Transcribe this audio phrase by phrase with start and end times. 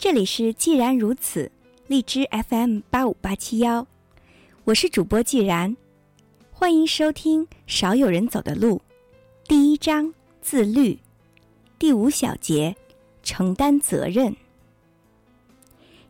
[0.00, 1.52] 这里是既然如此，
[1.86, 3.86] 荔枝 FM 八五八七幺，
[4.64, 5.76] 我是主播既然，
[6.50, 8.78] 欢迎收听《少有人走的路》
[9.46, 10.98] 第一章自律，
[11.78, 12.74] 第五小节
[13.22, 14.34] 承担责任。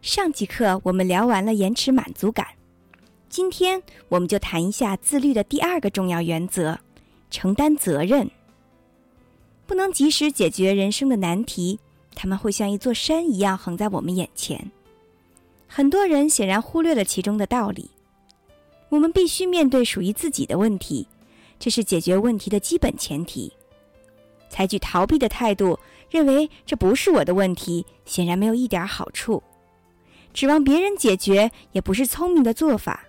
[0.01, 2.47] 上节课我们聊完了延迟满足感，
[3.29, 6.79] 今天我们就谈一下自律的第二个重要原则：
[7.29, 8.31] 承担责任。
[9.67, 11.81] 不能及时解决人生的难题。
[12.23, 14.71] 他们会像一座山一样横在我们眼前，
[15.67, 17.91] 很多人显然忽略了其中的道理。
[18.91, 21.09] 我们必须面对属于自己的问题，
[21.59, 23.51] 这是解决问题的基本前提。
[24.51, 25.79] 采取逃避的态度，
[26.11, 29.43] 认为这不是我的问题，显然没有一点好处。
[30.35, 33.03] 指望别人解决也不是聪明的做法。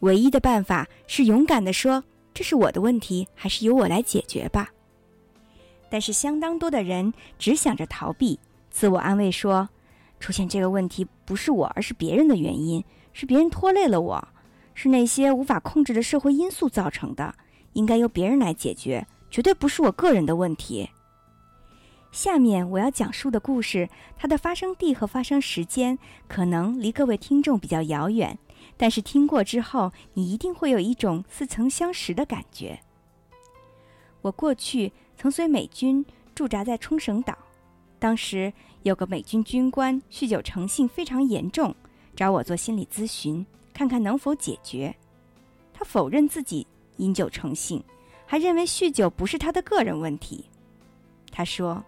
[0.00, 4.70] 唯一的办法是勇敢地说：“这是我的问题，还是由我来解决吧。”
[5.88, 8.38] 但是，相当多的人只想着逃避，
[8.70, 9.68] 自我安慰说
[10.18, 14.28] ：“出现这个问题不是我，而是别人的原因，是别人拖累了我，
[14.74, 17.34] 是那些无法控制的社会因素造成的，
[17.74, 20.90] 应该由别人来解决，绝对不是我个人的问题。”
[22.10, 28.36] 下面我要讲述的故事，它的发生地和发生时间可能离各位听众比较遥远，
[28.76, 32.80] 但是听过之后，你一定会有一种似曾相识的感觉。
[34.22, 34.92] 我过去。
[35.16, 37.36] 曾随美军驻扎在冲绳岛，
[37.98, 41.74] 当时有个美军军官酗酒成性非常严重，
[42.14, 44.94] 找我做心理咨询，看看能否解决。
[45.72, 46.66] 他否认自己
[46.98, 47.82] 饮酒成性，
[48.26, 50.44] 还认为酗酒不是他的个人问题。
[51.32, 51.82] 他说，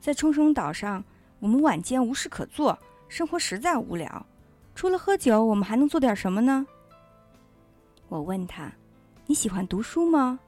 [0.00, 1.02] 在冲绳岛上，
[1.38, 4.26] 我们晚间无事可做，生活实在无聊，
[4.74, 6.66] 除了喝酒，我们还能做点什么呢？
[8.08, 8.72] 我问他
[9.26, 10.40] ：“你喜欢读书吗？”“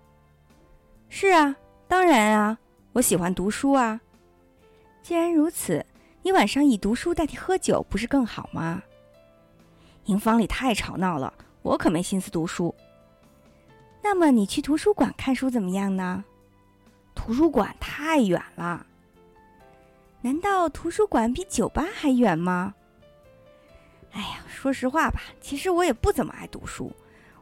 [1.08, 1.56] 是啊。”
[1.92, 2.56] 当然啊，
[2.94, 4.00] 我喜欢读书啊。
[5.02, 5.84] 既然如此，
[6.22, 8.82] 你晚上以读书代替喝酒，不是更好吗？
[10.06, 12.74] 营房里太吵闹了，我可没心思读书。
[14.02, 16.24] 那么你去图书馆看书怎么样呢？
[17.14, 18.86] 图书馆太远了。
[20.22, 22.72] 难道图书馆比酒吧还远吗？
[24.12, 26.90] 哎呀，说实话吧，其实我也不怎么爱读书，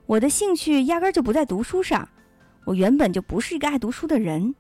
[0.06, 2.09] 我的兴趣压根儿就不在读书上。
[2.65, 4.54] 我原本就不是一个爱读书的人。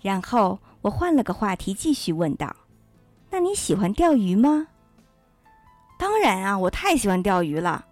[0.00, 2.54] 然后我换了个话题，继续问道
[3.30, 4.66] ：“那你喜欢钓鱼吗
[5.98, 7.84] ？”“当然啊，我太喜欢钓鱼了。”“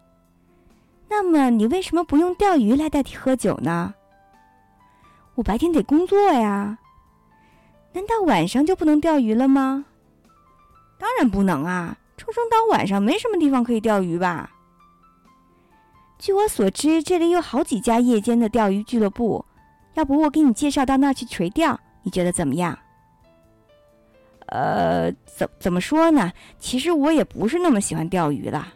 [1.08, 3.94] 那么你为什么不用钓鱼来代替喝酒呢
[5.36, 6.78] ？”“我白天得工作呀。
[7.94, 9.84] ”“难道晚上就不能钓鱼了吗
[10.98, 11.96] ？”“当然不能啊！
[12.16, 14.50] 冲绳岛晚上没什么地方可以钓鱼吧？”
[16.20, 19.42] 据我所知，这里有好几家夜间的钓鱼俱乐部，
[19.94, 22.78] 要不我给你介绍到那去垂钓，你觉得怎么样？
[24.48, 26.30] 呃，怎怎么说呢？
[26.58, 28.74] 其实我也不是那么喜欢钓鱼了。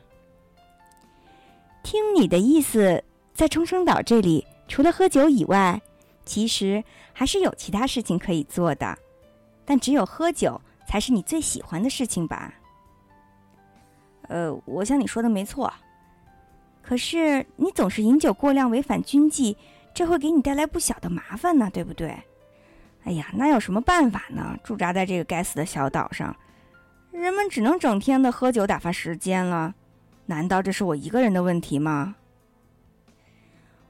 [1.83, 5.79] 听你的意思，在冲绳岛这里，除了喝酒以外，
[6.25, 6.83] 其实
[7.13, 8.99] 还是有其他事情可以做的，
[9.67, 12.55] 但只有喝酒才是你最喜欢的事情吧？
[14.29, 15.71] 呃，我想你说的没错。
[16.87, 19.57] 可是你总是饮酒过量，违反军纪，
[19.95, 22.23] 这会给你带来不小的麻烦呢，对不对？
[23.05, 24.59] 哎呀，那有什么办法呢？
[24.63, 26.37] 驻扎在这个该死的小岛上，
[27.11, 29.75] 人们只能整天的喝酒打发时间了。
[30.27, 32.17] 难道这是我一个人的问题吗？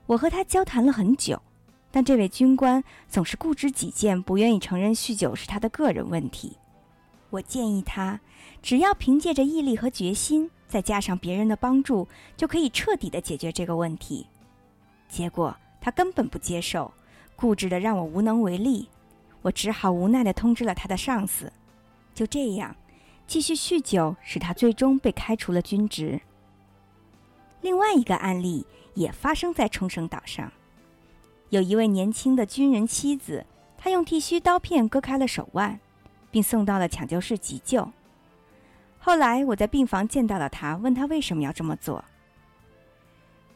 [0.07, 1.43] 我和他交谈了很久，
[1.91, 6.59] 但这位军官总是固执己见，不愿意承认酗酒是他的个人问题。
[7.35, 8.21] 我建议他，
[8.63, 10.51] 只要凭借着毅力和决心。
[10.67, 14.27] 再加上别人的帮助，就可以彻底的解决这个问题。
[15.09, 16.93] 结果他根本不接受，
[17.37, 18.89] 固执的让我无能为力。
[19.43, 21.53] 我只好无奈的通知了他的上司。
[22.13, 22.75] 就这样，
[23.27, 26.21] 继续酗酒使他最终被开除了军职。
[27.61, 30.51] 另外一个案例也发生在冲绳岛上，
[31.51, 33.47] 有一位年轻的军人妻子，
[33.77, 35.79] 她用剃须刀片割开了手腕，
[36.35, 37.89] 并送到了抢救室急救。
[38.99, 42.05] 后来我在病房见到了他，问他为什么要这么做。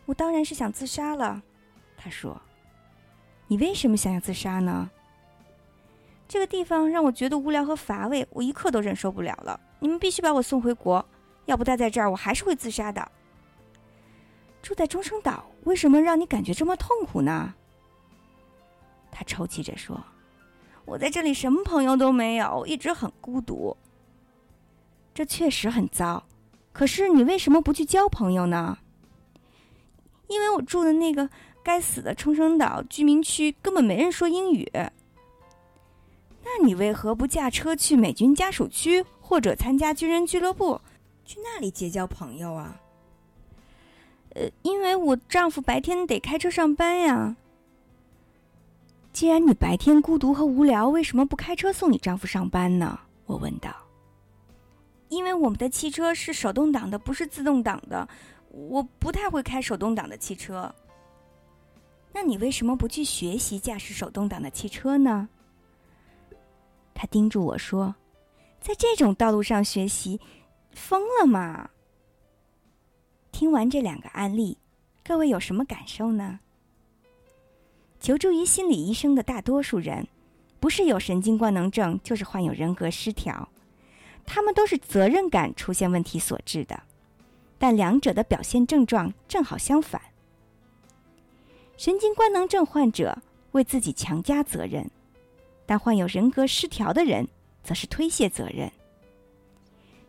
[0.05, 1.43] 我当然是想自杀了，
[1.97, 2.41] 他说
[3.49, 4.89] ：“你为什么想要自杀呢？”
[6.29, 9.59] 这个地方让我觉得无聊和乏味，我一刻都忍受不了了。
[9.81, 11.05] 你们必须把我送回国，
[11.47, 13.11] 要不待在这儿，我还是会自杀的。
[14.63, 17.53] 住在中生岛，为什么让你感觉这么痛苦呢？
[19.11, 20.01] 他抽泣着说
[20.89, 23.77] ：“我在这里什么朋友都没有，一直很孤独。”
[25.15, 26.25] 这确实很糟，
[26.73, 28.79] 可是你为什么不去交朋友呢？
[30.29, 31.29] 因为我住的那个
[31.63, 34.71] 该死的冲绳岛居民区根本没人说英语。
[36.45, 40.81] 那你为何不驾车去美军家属区，或者参加军人俱乐部，
[41.25, 42.81] 去那里结交朋友啊？
[44.35, 47.37] 呃，因为我丈夫白天得开车上班呀。
[49.13, 52.99] 既然你白天孤独和无聊，为什么不开车送你丈夫上班呢？
[53.27, 53.75] 我问道。
[55.09, 58.07] 因为我们的汽车是手动挡的，不是自动挡的，
[58.51, 60.73] 我不太会开手动挡的汽车。
[62.13, 65.29] 那你为什么不去学习驾驶手动挡的汽车呢？
[66.95, 67.95] 他叮嘱我说
[68.61, 70.21] ：“在这种道路上学习，
[70.73, 71.71] 疯了吗？”
[73.33, 74.59] 听完这两个案例，
[75.05, 76.41] 各位有什么感受呢？
[78.01, 80.07] 求助于心理医生的大多数人，
[80.61, 83.49] 不是有神经官能症，就是患有人格失调，
[84.25, 86.83] 他们都是责任感出现问题所致的，
[87.59, 90.01] 但两者的表现症状正好相反。
[91.77, 93.19] 神经官能症患者
[93.53, 94.91] 为自己强加责任。
[95.71, 97.29] 但患有人格失调的人，
[97.63, 98.73] 则是推卸责任，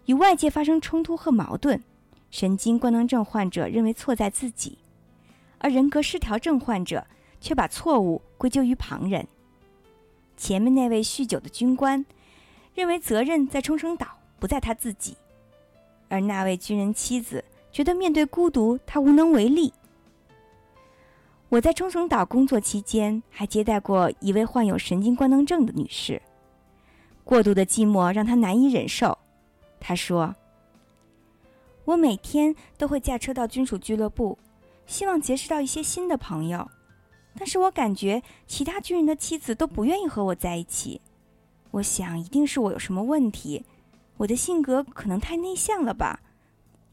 [0.05, 1.83] 与外界发生冲突和矛盾。
[2.31, 4.77] 神经官能症患者认为错在自己，
[5.57, 7.05] 而人格失调症患者
[7.39, 9.27] 却把错误归咎于旁人。
[10.37, 12.05] 前面那位酗酒的军官，
[12.73, 14.07] 认为责任在冲绳岛，
[14.39, 15.13] 不在他自己；
[16.07, 19.73] 而那位军人妻子觉得面对孤独，他无能为力。
[21.49, 26.21] 我在冲绳岛工作期间，还接待过一位患有神经官能症的女士。
[27.23, 29.17] 过度的寂寞让她难以忍受。
[29.79, 30.35] 她说
[31.85, 34.37] ：“我每天都会驾车到军属俱乐部，
[34.85, 36.69] 希望结识到一些新的朋友。
[37.35, 40.99] 但是我感觉其他军人的妻子都不愿意和我在一起。
[41.71, 43.63] 我想，一定是我有什么问题。
[44.17, 46.19] 我的性格可能太内向了吧？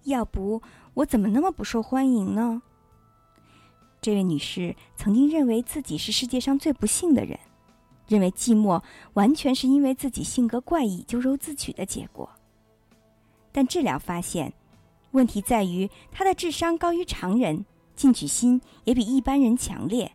[0.04, 0.62] 要不
[0.94, 2.62] 我怎么那么不受欢迎呢？”
[4.00, 7.36] 这位女士曾经认为自己是世界上最不幸的人，
[8.06, 8.80] 认为寂寞
[9.14, 12.30] 完全是因为自己性格怪异、咎由自取的结果。
[13.50, 14.52] 但治疗发现，
[15.10, 17.64] 问题在于她的智商高于常人，
[17.96, 20.12] 进取心也比一般人强烈。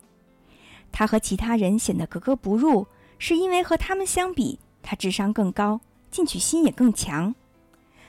[0.92, 2.86] 他和其他人显得格格不入，
[3.18, 5.80] 是因为和他们相比，他智商更高，
[6.10, 7.34] 进取心也更强。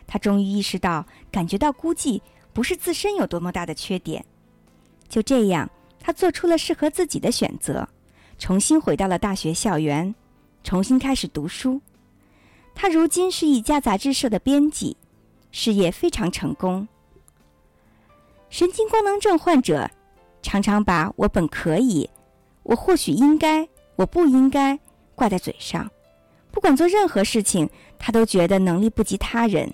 [0.06, 2.20] 他终于意识到，感觉到孤寂
[2.52, 4.24] 不是自身有多么大的缺点。
[5.08, 5.70] 就这样，
[6.00, 7.88] 他做出了适合自己的选择，
[8.38, 10.14] 重新回到了大学校园，
[10.64, 11.80] 重新开始读书。
[12.74, 14.96] 他如今是一家杂志社的编辑，
[15.50, 16.88] 事业非常成功。
[18.48, 19.90] 神经官能症患者
[20.42, 22.08] 常常把我本可以、
[22.62, 24.78] 我或许应该、我不应该
[25.14, 25.90] 挂在嘴上，
[26.50, 27.68] 不管做任何事情，
[27.98, 29.72] 他都觉得能力不及他人，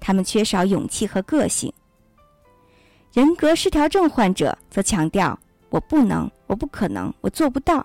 [0.00, 1.72] 他们缺少勇气和个性。
[3.12, 5.38] 人格失调症患者则强调
[5.70, 7.84] ：“我不能，我不可能，我做不到。”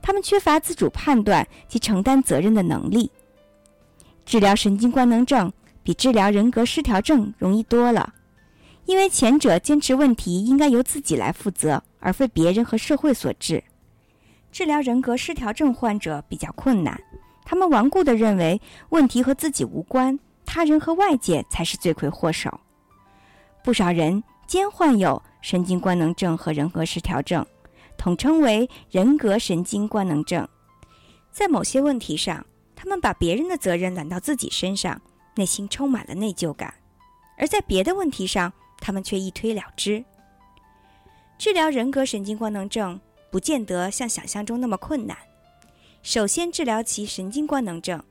[0.00, 3.10] 他们缺乏自主判断及承担责任的能力。
[4.24, 5.52] 治疗神经官能症
[5.82, 8.14] 比治疗人格失调症容易多了，
[8.86, 13.62] 因为前者坚持问题应该由自己来负责，而非别人和社会所致。
[14.50, 17.00] 治疗人格失调症患者比较困难，
[17.44, 18.60] 他们顽固地认为
[18.90, 22.60] 问题和自己无关，他人和外界才是罪魁祸首。
[23.62, 24.22] 不少人。
[24.48, 27.46] 兼患有神经官能症和人格失调症，
[27.98, 30.48] 统称为人格神经官能症。
[31.30, 34.98] 在某些问题上，他们把别人的责任揽到自己身上，
[35.36, 36.70] 内心充满了内疚感；
[37.36, 40.02] 而在别的问题上，他们却一推了之。
[41.38, 45.16] 治疗人格神经官能症不见得像想象中那么困难。
[46.02, 48.02] 首先治疗其神经官能症，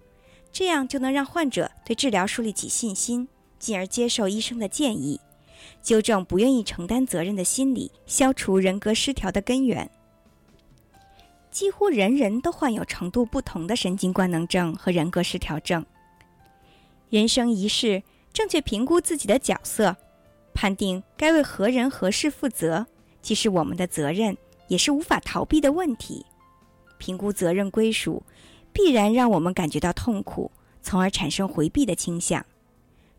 [0.51, 3.27] 这样就能让患者对治疗树立起信心，
[3.59, 5.19] 进而接受医生的建议。
[5.81, 9.89] 纠正不愿意承担责任的心理，消除人格失调的根源。
[11.51, 15.85] 几乎人人都患有程度不同的神经官能症和人格失调症。
[17.09, 19.97] 人生一世，正确评估自己的角色，
[20.53, 22.85] 判定该为何人何事负责，
[23.27, 24.37] 既是我们的责任，
[24.69, 26.25] 也是无法逃避的问题。
[26.97, 28.23] 评估责任归属，
[28.71, 30.49] 必然让我们感觉到痛苦，
[30.81, 32.45] 从而产生回避的倾向。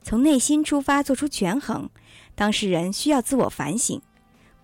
[0.03, 1.91] 从内心出发做出权衡。
[2.35, 4.01] 当事人需要自我反省，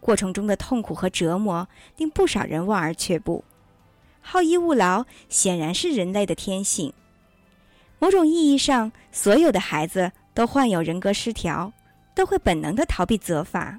[0.01, 3.45] 过程中的痛苦和折磨令不少人望而却步。
[4.23, 6.95] 好逸恶劳显然是人类的天性。
[7.99, 11.71] 某种意义上，所有的孩子都患有人格失调，
[12.15, 13.79] 都会本能的逃避责罚。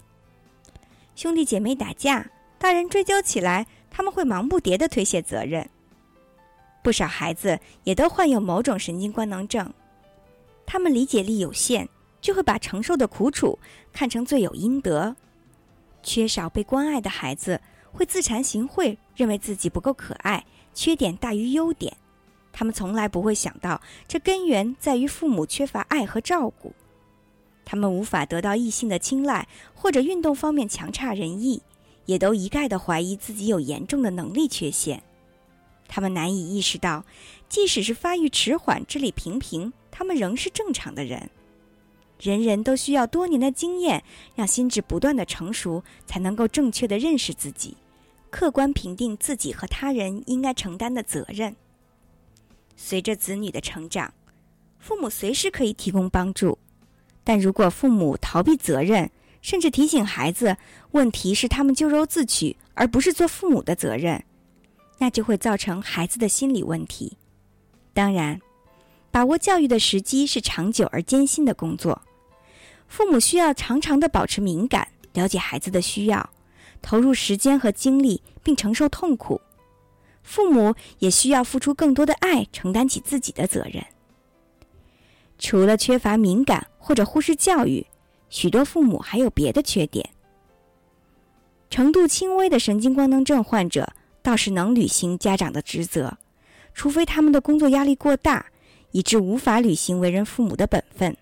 [1.16, 2.30] 兄弟姐妹打架，
[2.60, 5.68] 大人追究起来，他们会忙不迭的推卸责任。
[6.84, 9.74] 不少孩子也都患有某种神经官能症，
[10.66, 11.90] 他们理解力有限。
[12.22, 13.60] 就会把承受的苦楚
[13.94, 15.16] 看成罪有应得，
[16.02, 20.44] 缺少被关爱的孩子会自惭形秽，认为自己不够可爱，
[20.74, 21.96] 缺点大于优点。
[22.52, 26.74] 他们从来不会想到，这根源在于父母缺乏爱和照顾。
[27.66, 31.62] 他们无法得到异性的青睐，或者运动方面强差人意，
[32.06, 35.04] 也都一概的怀疑自己有严重的能力缺陷。
[35.88, 37.04] 他们难以意识到，
[37.50, 41.30] 即使是发育迟缓、智力平平，他们仍是正常的人。
[42.20, 44.04] 人人都需要多年的经验，
[44.36, 47.76] 让心智不断的成熟，才能够正确的认识自己，
[48.30, 51.56] 客观评定自己和他人应该承担的责任。
[52.78, 54.14] 随着子女的成长，
[54.80, 56.58] 父母随时可以提供帮助，
[57.26, 60.56] 但如果父母逃避责任，甚至提醒孩子
[60.92, 64.24] 问题是他们咎由自取，而不是做父母的责任，
[65.00, 67.18] 那就会造成孩子的心理问题。
[67.94, 68.40] 当然，
[69.12, 72.02] 把握教育的时机是长久而艰辛的工作，
[72.88, 76.30] 父母需要常常的保持敏感，了解孩子的需要，
[76.82, 79.42] 投入时间和精力，并承受痛苦。
[80.22, 83.86] 父母也需要付出更多的爱，承担起自己的责任。
[85.38, 87.84] 除了缺乏敏感或者忽视教育，
[88.30, 90.08] 许多父母还有别的缺点。
[91.68, 96.16] 程度轻微的神经官能症患者倒是能履行家长的职责，
[96.76, 98.46] 除非他们的工作压力过大，
[98.92, 101.18] 以致无法履行为人父母的本分。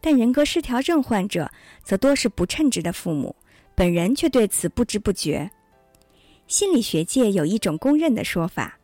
[0.00, 1.48] 但人格失调症患者
[1.84, 3.36] 则多是不称职的父母，
[3.76, 5.48] 本人却对此不知不觉。
[6.48, 8.80] 心理学界有一种公认的说法：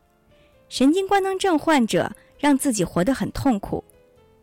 [0.69, 3.83] 神经官能症患者让自己活得很痛苦，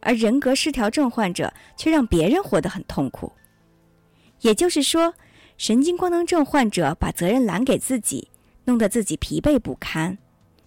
[0.07, 3.33] 而人格失调症患者却让别人活得很痛苦。
[4.43, 5.13] 也就是说，
[5.59, 8.31] 神经官能症患者把责任揽给自己，
[8.65, 10.17] 弄得自己疲惫不堪；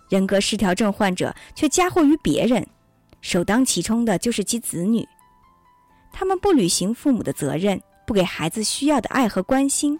[0.09, 2.67] 人格失调症患者却加祸于别人，
[3.21, 5.07] 首当其冲的就是其子女。
[6.11, 9.97] 他们不履行父母的责任，不给孩子需要的爱和关心。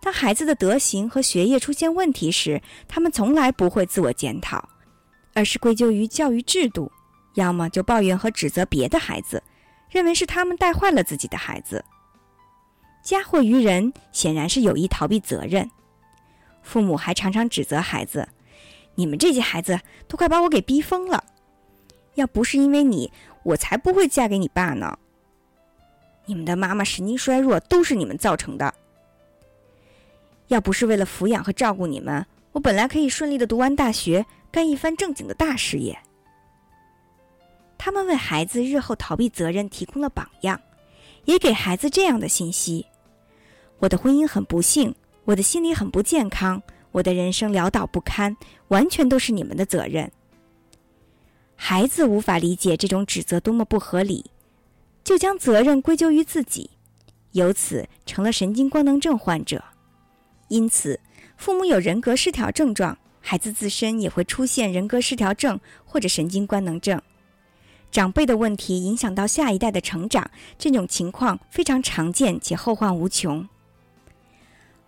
[0.00, 4.68] 当孩子的德行和学业出现问题时，他们从来不会自我检讨，
[5.32, 6.92] 而是归咎于教育制度，
[7.34, 9.42] 要么就抱怨和指责别的孩子，
[9.90, 11.84] 认为是他们带坏了自己的孩子。
[13.02, 15.70] 家祸于人，显然是有意逃避责任。
[16.62, 18.26] 父母还常常指责孩子
[18.96, 21.22] ：“你们这些孩子都快把我给逼疯了，
[22.14, 23.12] 要不是因为你，
[23.42, 24.98] 我才不会嫁给你爸呢。
[26.24, 28.72] 你们的妈妈神经衰弱，都是你们造成的。”
[30.48, 35.98] 要不是为了抚养和照顾你们，我本来可以顺利的读完大学，干一番正经的大事业。
[37.84, 40.58] 他们为孩子日后逃避责任提供了榜样，
[41.26, 42.86] 也给孩子这样的信息：
[43.78, 44.94] 我的婚姻很不幸，
[45.26, 46.62] 我的心理很不健康，
[46.92, 48.34] 我的人生潦倒不堪，
[48.68, 50.10] 完全都是你们的责任。
[51.56, 54.30] 孩子无法理解这种指责多么不合理，
[55.04, 56.70] 就将责任归咎于自己，
[57.32, 59.62] 由此成了神经官能症患者。
[60.48, 60.98] 因此，
[61.36, 66.98] 父母有人格失调症状，孩子自身也会出现人格失调症或者神经官能症。
[67.94, 73.48] 长辈的问题影响到下一代的成长，这种情况非常常见且后患无穷。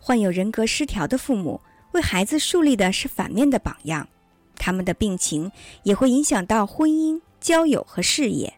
[0.00, 1.60] 患有人格失调的父母
[1.92, 4.08] 为孩子树立的是反面的榜样，
[4.56, 5.52] 他们的病情
[5.84, 8.52] 也会影响到婚姻、交友和事业。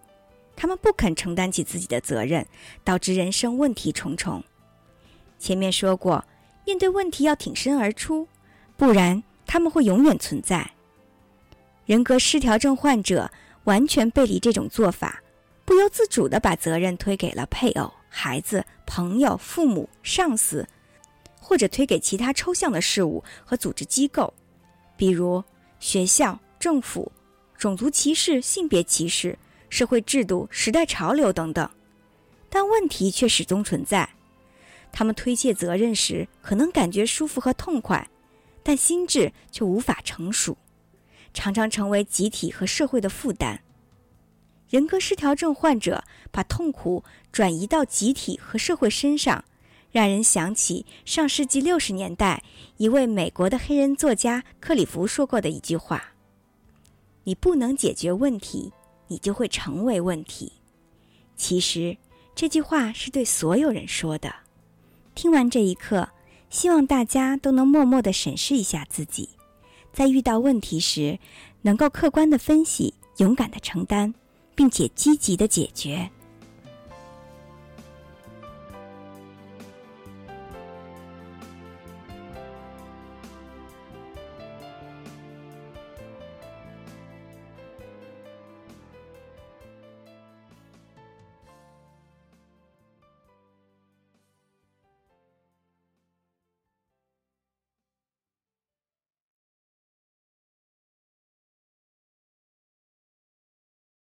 [0.57, 2.47] 他们不肯承担起自己的责任，
[2.83, 4.43] 导致人生问题重重。
[5.38, 6.25] 前面说过。
[6.64, 8.28] 面对问题要挺身而出，
[8.76, 10.71] 不然他们会永远存在。
[11.87, 13.31] 人格失调症患者
[13.69, 15.23] 完全背离这种做法，
[15.67, 20.67] 不由自主地把责任推给了配偶、孩子、朋友、父母、上司，
[21.39, 24.33] 或者推给其他抽象的事物和组织机构，
[24.97, 25.45] 比如
[25.81, 27.13] 学校、政府、
[27.59, 31.69] 种族歧视、性别歧视、社会制度、时代潮流等等。
[32.49, 34.09] 但问题却始终存在。
[34.91, 38.09] 他们推卸责任时，可能感觉舒服和痛快，
[38.63, 40.57] 但心智却无法成熟，
[41.38, 43.62] 常常成为集体和社会的负担。
[44.68, 46.02] 人格失调症患者
[46.33, 49.45] 把痛苦转移到集体和社会身上，
[49.92, 52.42] 让人想起上世纪六十年代
[52.76, 56.14] 一位美国的黑人作家克里夫说过的一句话
[57.23, 58.73] ：“你不能解决问题，
[59.07, 60.54] 你就会成为问题。”
[61.37, 61.97] 其实，
[62.35, 64.35] 这句话是对所有人说的。
[65.14, 66.09] 听完这一课，
[66.50, 69.28] 希望大家都能默默的审视一下自己，
[69.99, 71.19] 在遇到问题时，
[71.62, 74.14] 能够客观的分析，勇敢的承担，
[74.55, 76.09] 并且积极的解决。